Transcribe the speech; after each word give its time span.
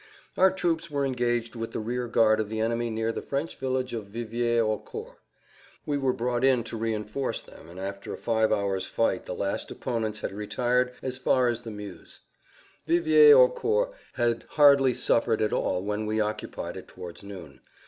Our 0.35 0.49
troops 0.49 0.89
were 0.89 1.05
engaged 1.05 1.55
with 1.55 1.73
the 1.73 1.79
rear 1.79 2.07
guard 2.07 2.39
of 2.39 2.49
the 2.49 2.59
enemy 2.59 2.89
near 2.89 3.11
the 3.11 3.21
French 3.21 3.57
village 3.59 3.93
of 3.93 4.07
Vivier 4.07 4.57
au 4.63 4.79
Court. 4.79 5.19
We 5.85 5.99
were 5.99 6.11
brought 6.11 6.43
in 6.43 6.63
to 6.63 6.75
reinforce 6.75 7.39
them, 7.43 7.69
and 7.69 7.79
after 7.79 8.11
a 8.11 8.17
five 8.17 8.51
hours' 8.51 8.87
fight 8.87 9.27
the 9.27 9.35
last 9.35 9.69
opponents 9.69 10.21
had 10.21 10.31
retired 10.31 10.93
as 11.03 11.19
far 11.19 11.49
as 11.49 11.61
the 11.61 11.69
Meuse. 11.69 12.21
Vivier 12.87 13.37
au 13.37 13.47
Court 13.47 13.93
had 14.13 14.45
hardly 14.49 14.95
suffered 14.95 15.39
at 15.39 15.53
all 15.53 15.83
when 15.83 16.07
we 16.07 16.19
occupied 16.19 16.77
it 16.77 16.87
towards 16.87 17.21
noon. 17.23 17.61